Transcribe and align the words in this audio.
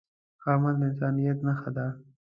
ښه 0.41 0.49
عمل 0.55 0.73
د 0.79 0.81
انسانیت 0.89 1.37
نښه 1.47 1.69
ده. 1.77 1.87